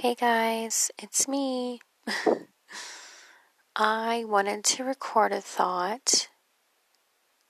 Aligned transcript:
Hey 0.00 0.14
guys, 0.14 0.90
it's 0.98 1.28
me. 1.28 1.82
I 3.76 4.24
wanted 4.26 4.64
to 4.64 4.84
record 4.84 5.30
a 5.30 5.42
thought 5.42 6.28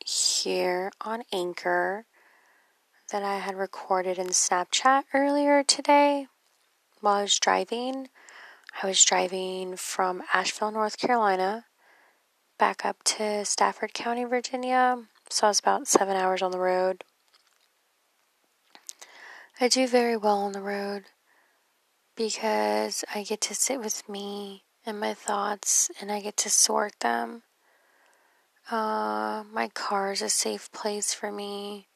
here 0.05 0.91
on 1.01 1.23
Anchor 1.33 2.07
that 3.13 3.23
I 3.23 3.39
had 3.39 3.55
recorded 3.55 4.19
in 4.19 4.31
Snapchat 4.31 5.05
earlier 5.15 5.63
today 5.63 6.27
while 7.01 7.19
I 7.19 7.23
was 7.23 7.39
driving. 7.39 8.09
I 8.83 8.89
was 8.89 9.05
driving 9.05 9.77
from 9.77 10.25
Asheville, 10.35 10.73
North 10.73 10.99
Carolina, 10.99 11.67
back 12.59 12.85
up 12.85 13.05
to 13.05 13.45
Stafford 13.45 13.95
County, 13.95 14.25
Virginia. 14.25 15.05
So 15.29 15.47
I 15.47 15.51
was 15.51 15.61
about 15.61 15.87
seven 15.87 16.17
hours 16.17 16.43
on 16.43 16.51
the 16.51 16.59
road. 16.59 17.05
I 19.61 19.69
do 19.69 19.87
very 19.87 20.17
well 20.17 20.39
on 20.39 20.51
the 20.51 20.61
road 20.61 21.05
because 22.21 23.03
I 23.15 23.23
get 23.23 23.41
to 23.41 23.55
sit 23.55 23.81
with 23.81 24.07
me 24.07 24.65
and 24.85 25.01
my 25.01 25.15
thoughts 25.15 25.91
and 25.99 26.13
I 26.13 26.21
get 26.21 26.37
to 26.39 26.51
sort 26.51 26.93
them. 27.01 27.45
Uh, 28.71 29.43
my 29.51 29.69
car 29.73 30.13
is 30.13 30.21
a 30.21 30.29
safe 30.29 30.71
place 30.71 31.15
for 31.15 31.33
me. 31.33 31.89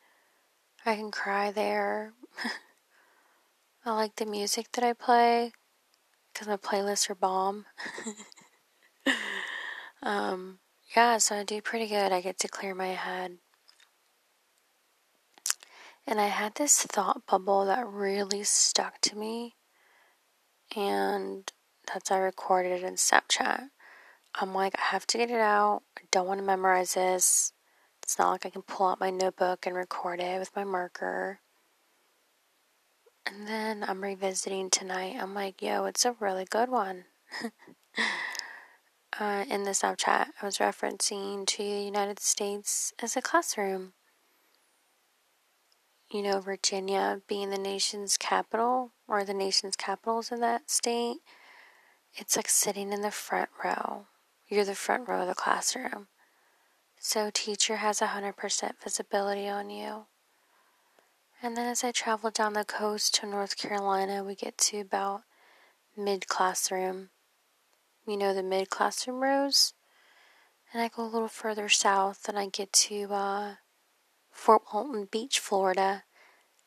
I 0.86 0.96
can 0.96 1.10
cry 1.10 1.52
there. 1.52 2.14
I 3.84 3.94
like 3.94 4.16
the 4.16 4.24
music 4.24 4.72
that 4.72 4.82
I 4.82 4.94
play 4.94 5.52
because 6.32 6.48
my 6.48 6.56
playlists 6.56 7.10
are 7.10 7.14
bomb. 7.14 7.66
um, 10.02 10.58
yeah, 10.96 11.18
so 11.18 11.36
I 11.36 11.44
do 11.44 11.60
pretty 11.60 11.86
good. 11.86 12.12
I 12.12 12.22
get 12.22 12.38
to 12.38 12.48
clear 12.48 12.74
my 12.74 12.94
head. 12.94 13.36
And 16.06 16.18
I 16.18 16.28
had 16.28 16.54
this 16.54 16.80
thought 16.80 17.26
bubble 17.26 17.66
that 17.66 17.86
really 17.86 18.42
stuck 18.42 19.02
to 19.02 19.18
me 19.18 19.56
and 20.76 21.50
that's 21.92 22.10
I 22.10 22.18
recorded 22.18 22.82
in 22.82 22.94
Snapchat. 22.94 23.68
I'm 24.34 24.54
like, 24.54 24.74
I 24.78 24.82
have 24.82 25.06
to 25.08 25.18
get 25.18 25.30
it 25.30 25.40
out. 25.40 25.82
I 25.98 26.02
don't 26.10 26.26
want 26.26 26.40
to 26.40 26.46
memorize 26.46 26.94
this. 26.94 27.52
It's 28.02 28.18
not 28.18 28.30
like 28.30 28.46
I 28.46 28.50
can 28.50 28.62
pull 28.62 28.88
out 28.88 29.00
my 29.00 29.10
notebook 29.10 29.66
and 29.66 29.76
record 29.76 30.20
it 30.20 30.38
with 30.38 30.54
my 30.56 30.64
marker. 30.64 31.40
And 33.26 33.46
then 33.48 33.84
I'm 33.86 34.02
revisiting 34.02 34.70
tonight. 34.70 35.16
I'm 35.18 35.34
like, 35.34 35.62
yo, 35.62 35.84
it's 35.86 36.04
a 36.04 36.16
really 36.20 36.44
good 36.44 36.68
one. 36.68 37.04
uh, 39.18 39.44
in 39.48 39.64
the 39.64 39.70
Snapchat, 39.70 40.26
I 40.40 40.44
was 40.44 40.58
referencing 40.58 41.46
to 41.46 41.62
the 41.62 41.82
United 41.82 42.20
States 42.20 42.92
as 43.00 43.16
a 43.16 43.22
classroom 43.22 43.94
you 46.14 46.22
know, 46.22 46.38
Virginia 46.38 47.20
being 47.26 47.50
the 47.50 47.58
nation's 47.58 48.16
capital 48.16 48.92
or 49.08 49.24
the 49.24 49.34
nation's 49.34 49.74
capitals 49.74 50.30
in 50.30 50.38
that 50.38 50.70
state, 50.70 51.16
it's 52.14 52.36
like 52.36 52.48
sitting 52.48 52.92
in 52.92 53.02
the 53.02 53.10
front 53.10 53.48
row. 53.64 54.06
You're 54.46 54.64
the 54.64 54.76
front 54.76 55.08
row 55.08 55.22
of 55.22 55.26
the 55.26 55.34
classroom. 55.34 56.06
So 57.00 57.30
teacher 57.34 57.78
has 57.78 57.98
100% 57.98 58.70
visibility 58.80 59.48
on 59.48 59.70
you. 59.70 60.06
And 61.42 61.56
then 61.56 61.66
as 61.66 61.82
I 61.82 61.90
travel 61.90 62.30
down 62.30 62.52
the 62.52 62.64
coast 62.64 63.16
to 63.16 63.26
North 63.26 63.56
Carolina, 63.56 64.22
we 64.22 64.36
get 64.36 64.56
to 64.58 64.78
about 64.78 65.22
mid 65.96 66.28
classroom. 66.28 67.10
You 68.06 68.16
know, 68.16 68.32
the 68.32 68.44
mid 68.44 68.70
classroom 68.70 69.20
rows. 69.20 69.74
And 70.72 70.80
I 70.80 70.86
go 70.86 71.02
a 71.02 71.10
little 71.10 71.26
further 71.26 71.68
south 71.68 72.28
and 72.28 72.38
I 72.38 72.46
get 72.46 72.72
to 72.72 73.12
uh, 73.12 73.54
Fort 74.34 74.62
Walton 74.74 75.06
Beach, 75.10 75.38
Florida, 75.38 76.04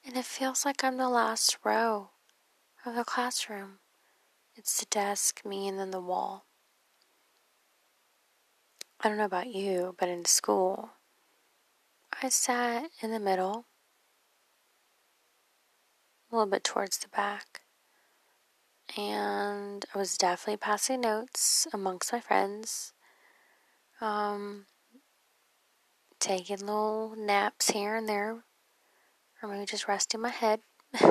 and 0.03 0.17
it 0.17 0.25
feels 0.25 0.65
like 0.65 0.83
I'm 0.83 0.97
the 0.97 1.09
last 1.09 1.59
row 1.63 2.09
of 2.83 2.95
the 2.95 3.03
classroom. 3.03 3.79
It's 4.55 4.79
the 4.79 4.87
desk, 4.87 5.45
me, 5.45 5.67
and 5.67 5.77
then 5.77 5.91
the 5.91 6.01
wall. 6.01 6.45
I 8.99 9.09
don't 9.09 9.17
know 9.17 9.25
about 9.25 9.53
you, 9.53 9.95
but 9.99 10.09
in 10.09 10.25
school, 10.25 10.91
I 12.23 12.29
sat 12.29 12.89
in 13.01 13.11
the 13.11 13.19
middle, 13.19 13.65
a 16.31 16.35
little 16.35 16.49
bit 16.49 16.63
towards 16.63 16.97
the 16.97 17.09
back, 17.09 17.61
and 18.97 19.85
I 19.93 19.97
was 19.99 20.17
definitely 20.17 20.57
passing 20.57 21.01
notes 21.01 21.67
amongst 21.71 22.11
my 22.11 22.21
friends. 22.21 22.93
Um, 24.01 24.65
taking 26.19 26.59
little 26.59 27.15
naps 27.17 27.71
here 27.71 27.95
and 27.95 28.07
there, 28.07 28.43
or 29.41 29.49
maybe 29.49 29.65
just 29.65 29.87
resting 29.87 30.21
my 30.21 30.29
head. 30.29 30.61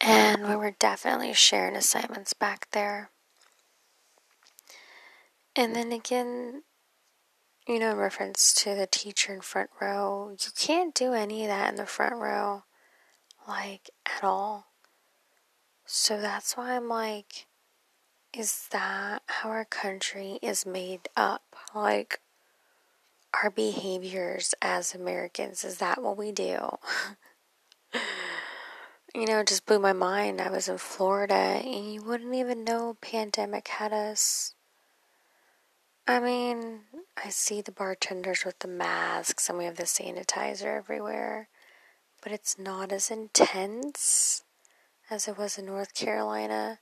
and 0.00 0.48
we 0.48 0.56
were 0.56 0.74
definitely 0.78 1.32
sharing 1.32 1.76
assignments 1.76 2.32
back 2.32 2.68
there. 2.72 3.10
And 5.56 5.74
then 5.74 5.90
again, 5.92 6.62
you 7.66 7.78
know, 7.78 7.90
in 7.90 7.96
reference 7.96 8.54
to 8.54 8.74
the 8.74 8.86
teacher 8.86 9.34
in 9.34 9.40
front 9.40 9.70
row, 9.80 10.30
you 10.30 10.50
can't 10.56 10.94
do 10.94 11.12
any 11.12 11.42
of 11.42 11.48
that 11.48 11.70
in 11.70 11.76
the 11.76 11.86
front 11.86 12.14
row, 12.14 12.62
like 13.46 13.90
at 14.06 14.24
all. 14.24 14.68
So 15.84 16.20
that's 16.20 16.56
why 16.56 16.76
I'm 16.76 16.88
like, 16.88 17.46
is 18.32 18.68
that 18.70 19.22
how 19.26 19.48
our 19.50 19.64
country 19.64 20.38
is 20.42 20.66
made 20.66 21.08
up? 21.16 21.56
Like, 21.74 22.20
our 23.34 23.50
behaviors 23.50 24.54
as 24.62 24.94
Americans. 24.94 25.64
Is 25.64 25.78
that 25.78 26.02
what 26.02 26.16
we 26.16 26.32
do? 26.32 26.58
you 29.14 29.26
know, 29.26 29.40
it 29.40 29.48
just 29.48 29.66
blew 29.66 29.78
my 29.78 29.92
mind. 29.92 30.40
I 30.40 30.50
was 30.50 30.68
in 30.68 30.78
Florida 30.78 31.34
and 31.34 31.92
you 31.92 32.02
wouldn't 32.02 32.34
even 32.34 32.64
know 32.64 32.96
pandemic 33.00 33.68
had 33.68 33.92
us. 33.92 34.54
I 36.06 36.20
mean, 36.20 36.80
I 37.22 37.28
see 37.28 37.60
the 37.60 37.72
bartenders 37.72 38.44
with 38.44 38.60
the 38.60 38.68
masks 38.68 39.48
and 39.48 39.58
we 39.58 39.66
have 39.66 39.76
the 39.76 39.82
sanitizer 39.82 40.76
everywhere, 40.76 41.48
but 42.22 42.32
it's 42.32 42.58
not 42.58 42.92
as 42.92 43.10
intense 43.10 44.42
as 45.10 45.28
it 45.28 45.36
was 45.36 45.58
in 45.58 45.66
North 45.66 45.94
Carolina. 45.94 46.78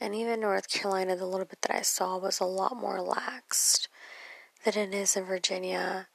And 0.00 0.14
even 0.14 0.40
North 0.40 0.70
Carolina, 0.70 1.16
the 1.16 1.26
little 1.26 1.46
bit 1.46 1.60
that 1.62 1.76
I 1.76 1.82
saw 1.82 2.16
was 2.16 2.40
a 2.40 2.44
lot 2.44 2.76
more 2.76 2.94
relaxed 2.94 3.88
that 4.64 4.76
it 4.76 4.94
is 4.94 5.16
in 5.16 5.24
Virginia. 5.24 6.08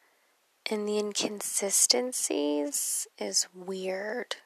And 0.69 0.88
the 0.88 0.97
inconsistencies 0.97 3.07
is 3.19 3.47
weird. 3.53 4.38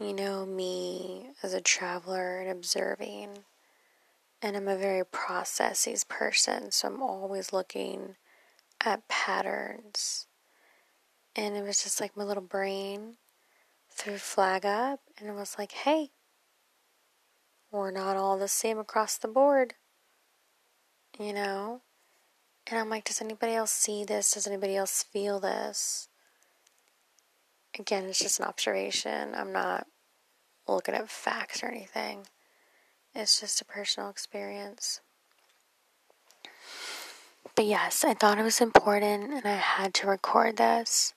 You 0.00 0.14
know, 0.14 0.46
me 0.46 1.30
as 1.42 1.52
a 1.52 1.60
traveler 1.60 2.40
and 2.40 2.50
observing. 2.50 3.40
And 4.40 4.56
I'm 4.56 4.68
a 4.68 4.76
very 4.76 5.04
processes 5.04 6.04
person, 6.04 6.70
so 6.70 6.88
I'm 6.88 7.02
always 7.02 7.52
looking 7.52 8.16
at 8.82 9.08
patterns. 9.08 10.26
And 11.36 11.54
it 11.54 11.62
was 11.62 11.82
just 11.82 12.00
like 12.00 12.16
my 12.16 12.24
little 12.24 12.42
brain 12.42 13.16
threw 13.90 14.16
flag 14.16 14.64
up 14.64 15.00
and 15.18 15.28
it 15.28 15.34
was 15.34 15.56
like, 15.58 15.72
hey, 15.72 16.10
we're 17.70 17.90
not 17.90 18.16
all 18.16 18.38
the 18.38 18.48
same 18.48 18.78
across 18.78 19.18
the 19.18 19.28
board. 19.28 19.74
You 21.18 21.34
know? 21.34 21.82
And 22.66 22.78
I'm 22.78 22.88
like, 22.88 23.04
does 23.04 23.20
anybody 23.20 23.54
else 23.54 23.72
see 23.72 24.04
this? 24.04 24.32
Does 24.32 24.46
anybody 24.46 24.76
else 24.76 25.02
feel 25.02 25.40
this? 25.40 26.08
Again, 27.78 28.04
it's 28.04 28.20
just 28.20 28.40
an 28.40 28.46
observation. 28.46 29.34
I'm 29.34 29.52
not 29.52 29.86
looking 30.68 30.94
at 30.94 31.08
facts 31.10 31.62
or 31.62 31.66
anything. 31.66 32.26
It's 33.14 33.40
just 33.40 33.60
a 33.60 33.64
personal 33.64 34.08
experience. 34.08 35.00
But 37.56 37.64
yes, 37.64 38.04
I 38.04 38.14
thought 38.14 38.38
it 38.38 38.44
was 38.44 38.60
important 38.60 39.32
and 39.32 39.46
I 39.46 39.56
had 39.56 39.94
to 39.94 40.06
record 40.06 40.56
this. 40.56 41.14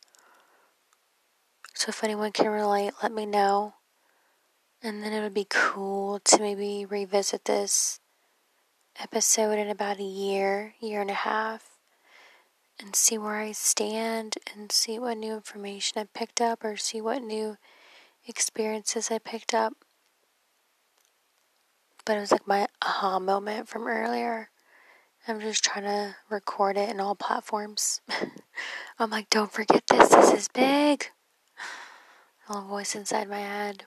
So 1.73 1.89
if 1.89 2.03
anyone 2.03 2.31
can 2.31 2.47
relate, 2.47 2.93
let 3.01 3.11
me 3.11 3.25
know. 3.25 3.75
And 4.81 5.03
then 5.03 5.13
it 5.13 5.21
would 5.21 5.33
be 5.33 5.47
cool 5.49 6.19
to 6.19 6.39
maybe 6.39 6.85
revisit 6.85 7.45
this 7.45 7.99
episode 9.01 9.57
in 9.57 9.69
about 9.69 9.99
a 9.99 10.03
year, 10.03 10.75
year 10.79 11.01
and 11.01 11.09
a 11.09 11.15
half, 11.15 11.77
and 12.79 12.95
see 12.95 13.17
where 13.17 13.35
I 13.35 13.51
stand 13.51 14.35
and 14.53 14.71
see 14.71 14.99
what 14.99 15.17
new 15.17 15.33
information 15.33 15.99
I 15.99 16.05
picked 16.13 16.41
up 16.41 16.63
or 16.63 16.77
see 16.77 17.01
what 17.01 17.21
new 17.21 17.57
experiences 18.27 19.11
I 19.11 19.19
picked 19.19 19.53
up. 19.53 19.73
But 22.05 22.17
it 22.17 22.21
was 22.21 22.31
like 22.31 22.47
my 22.47 22.67
aha 22.81 23.19
moment 23.19 23.67
from 23.67 23.87
earlier. 23.87 24.49
I'm 25.27 25.39
just 25.39 25.63
trying 25.63 25.85
to 25.85 26.15
record 26.29 26.77
it 26.77 26.89
in 26.89 26.99
all 26.99 27.15
platforms. 27.15 28.01
I'm 28.99 29.09
like, 29.09 29.29
don't 29.29 29.51
forget 29.51 29.83
this, 29.89 30.09
this 30.09 30.33
is 30.33 30.47
big. 30.49 31.05
A 32.47 32.53
little 32.53 32.67
voice 32.67 32.93
inside 32.93 33.29
my 33.29 33.39
head. 33.39 33.85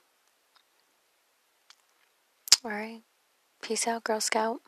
Alright. 2.65 3.03
Peace 3.61 3.87
out, 3.87 4.03
Girl 4.03 4.19
Scout. 4.19 4.61